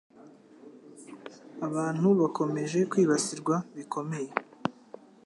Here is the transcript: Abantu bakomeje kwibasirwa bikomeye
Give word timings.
Abantu 1.67 2.07
bakomeje 2.19 2.79
kwibasirwa 2.91 3.55
bikomeye 3.75 4.29